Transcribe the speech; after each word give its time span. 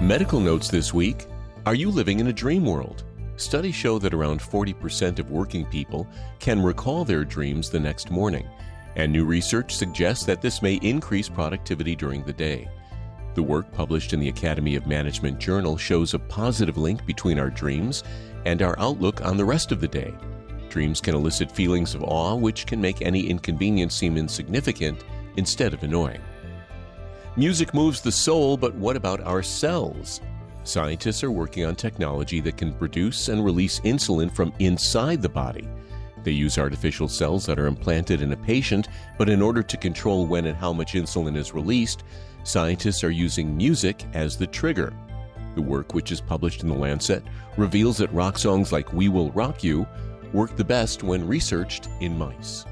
Medical 0.00 0.40
notes 0.40 0.68
this 0.68 0.92
week 0.92 1.24
Are 1.64 1.74
you 1.74 1.90
living 1.90 2.20
in 2.20 2.26
a 2.26 2.32
dream 2.32 2.66
world? 2.66 3.04
Studies 3.36 3.74
show 3.74 3.98
that 3.98 4.12
around 4.12 4.40
40% 4.40 5.18
of 5.18 5.30
working 5.30 5.64
people 5.64 6.06
can 6.38 6.62
recall 6.62 7.02
their 7.02 7.24
dreams 7.24 7.70
the 7.70 7.80
next 7.80 8.10
morning, 8.10 8.46
and 8.96 9.10
new 9.10 9.24
research 9.24 9.74
suggests 9.74 10.26
that 10.26 10.42
this 10.42 10.60
may 10.60 10.74
increase 10.74 11.30
productivity 11.30 11.96
during 11.96 12.22
the 12.24 12.32
day. 12.34 12.68
The 13.36 13.42
work 13.42 13.72
published 13.72 14.12
in 14.12 14.20
the 14.20 14.28
Academy 14.28 14.76
of 14.76 14.86
Management 14.86 15.38
Journal 15.38 15.78
shows 15.78 16.12
a 16.12 16.18
positive 16.18 16.76
link 16.76 17.06
between 17.06 17.38
our 17.38 17.48
dreams 17.48 18.04
and 18.44 18.60
our 18.60 18.78
outlook 18.78 19.24
on 19.24 19.38
the 19.38 19.46
rest 19.46 19.72
of 19.72 19.80
the 19.80 19.88
day. 19.88 20.12
Dreams 20.68 21.00
can 21.00 21.14
elicit 21.14 21.50
feelings 21.50 21.94
of 21.94 22.02
awe, 22.02 22.34
which 22.34 22.66
can 22.66 22.82
make 22.82 23.00
any 23.00 23.26
inconvenience 23.30 23.94
seem 23.94 24.18
insignificant 24.18 25.04
instead 25.38 25.72
of 25.72 25.82
annoying. 25.84 26.20
Music 27.38 27.74
moves 27.74 28.00
the 28.00 28.10
soul, 28.10 28.56
but 28.56 28.74
what 28.76 28.96
about 28.96 29.20
our 29.20 29.42
cells? 29.42 30.22
Scientists 30.64 31.22
are 31.22 31.30
working 31.30 31.66
on 31.66 31.74
technology 31.74 32.40
that 32.40 32.56
can 32.56 32.72
produce 32.72 33.28
and 33.28 33.44
release 33.44 33.78
insulin 33.80 34.34
from 34.34 34.54
inside 34.58 35.20
the 35.20 35.28
body. 35.28 35.68
They 36.24 36.30
use 36.30 36.56
artificial 36.56 37.08
cells 37.08 37.44
that 37.44 37.58
are 37.58 37.66
implanted 37.66 38.22
in 38.22 38.32
a 38.32 38.36
patient, 38.38 38.88
but 39.18 39.28
in 39.28 39.42
order 39.42 39.62
to 39.62 39.76
control 39.76 40.24
when 40.24 40.46
and 40.46 40.56
how 40.56 40.72
much 40.72 40.94
insulin 40.94 41.36
is 41.36 41.52
released, 41.52 42.04
scientists 42.42 43.04
are 43.04 43.10
using 43.10 43.54
music 43.54 44.06
as 44.14 44.38
the 44.38 44.46
trigger. 44.46 44.94
The 45.56 45.62
work, 45.62 45.92
which 45.92 46.12
is 46.12 46.22
published 46.22 46.62
in 46.62 46.70
The 46.70 46.74
Lancet, 46.74 47.22
reveals 47.58 47.98
that 47.98 48.12
rock 48.14 48.38
songs 48.38 48.72
like 48.72 48.94
We 48.94 49.10
Will 49.10 49.30
Rock 49.32 49.62
You 49.62 49.86
work 50.32 50.56
the 50.56 50.64
best 50.64 51.02
when 51.02 51.28
researched 51.28 51.90
in 52.00 52.16
mice. 52.16 52.64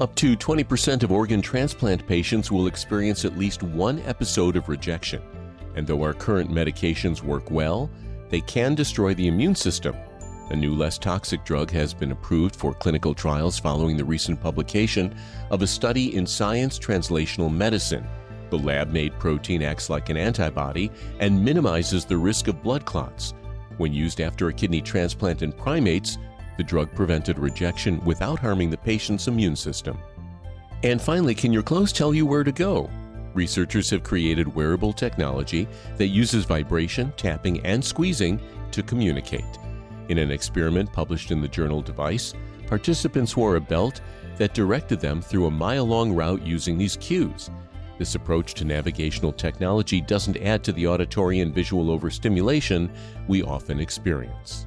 Up 0.00 0.14
to 0.16 0.36
20% 0.36 1.02
of 1.02 1.12
organ 1.12 1.42
transplant 1.42 2.06
patients 2.06 2.50
will 2.50 2.66
experience 2.66 3.26
at 3.26 3.36
least 3.36 3.62
one 3.62 3.98
episode 4.00 4.56
of 4.56 4.70
rejection. 4.70 5.22
And 5.76 5.86
though 5.86 6.02
our 6.02 6.14
current 6.14 6.50
medications 6.50 7.22
work 7.22 7.50
well, 7.50 7.90
they 8.30 8.40
can 8.40 8.74
destroy 8.74 9.12
the 9.12 9.28
immune 9.28 9.54
system. 9.54 9.94
A 10.48 10.56
new, 10.56 10.74
less 10.74 10.96
toxic 10.96 11.44
drug 11.44 11.70
has 11.72 11.92
been 11.92 12.12
approved 12.12 12.56
for 12.56 12.72
clinical 12.72 13.14
trials 13.14 13.58
following 13.58 13.98
the 13.98 14.04
recent 14.04 14.40
publication 14.40 15.14
of 15.50 15.60
a 15.60 15.66
study 15.66 16.16
in 16.16 16.26
Science 16.26 16.78
Translational 16.78 17.52
Medicine. 17.52 18.06
The 18.48 18.58
lab 18.58 18.92
made 18.92 19.18
protein 19.18 19.62
acts 19.62 19.90
like 19.90 20.08
an 20.08 20.16
antibody 20.16 20.90
and 21.20 21.44
minimizes 21.44 22.06
the 22.06 22.16
risk 22.16 22.48
of 22.48 22.62
blood 22.62 22.86
clots. 22.86 23.34
When 23.76 23.92
used 23.92 24.22
after 24.22 24.48
a 24.48 24.52
kidney 24.52 24.80
transplant 24.80 25.42
in 25.42 25.52
primates, 25.52 26.16
the 26.56 26.64
drug 26.64 26.92
prevented 26.94 27.38
rejection 27.38 28.02
without 28.04 28.38
harming 28.38 28.70
the 28.70 28.76
patient's 28.76 29.28
immune 29.28 29.56
system. 29.56 29.98
And 30.82 31.00
finally, 31.00 31.34
can 31.34 31.52
your 31.52 31.62
clothes 31.62 31.92
tell 31.92 32.12
you 32.12 32.26
where 32.26 32.44
to 32.44 32.52
go? 32.52 32.90
Researchers 33.34 33.88
have 33.90 34.02
created 34.02 34.54
wearable 34.54 34.92
technology 34.92 35.68
that 35.96 36.08
uses 36.08 36.44
vibration, 36.44 37.12
tapping, 37.16 37.64
and 37.64 37.82
squeezing 37.82 38.40
to 38.72 38.82
communicate. 38.82 39.44
In 40.08 40.18
an 40.18 40.30
experiment 40.30 40.92
published 40.92 41.30
in 41.30 41.40
the 41.40 41.48
journal 41.48 41.80
Device, 41.80 42.34
participants 42.66 43.36
wore 43.36 43.56
a 43.56 43.60
belt 43.60 44.00
that 44.36 44.54
directed 44.54 45.00
them 45.00 45.22
through 45.22 45.46
a 45.46 45.50
mile 45.50 45.86
long 45.86 46.12
route 46.12 46.44
using 46.44 46.76
these 46.76 46.96
cues. 46.96 47.50
This 47.98 48.14
approach 48.14 48.54
to 48.54 48.64
navigational 48.64 49.32
technology 49.32 50.00
doesn't 50.00 50.36
add 50.38 50.64
to 50.64 50.72
the 50.72 50.86
auditory 50.86 51.40
and 51.40 51.54
visual 51.54 51.90
overstimulation 51.90 52.90
we 53.28 53.42
often 53.42 53.78
experience. 53.78 54.66